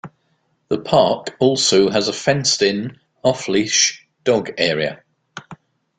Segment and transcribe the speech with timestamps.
[0.69, 5.03] The park also has a fenced-in off-leash dog area.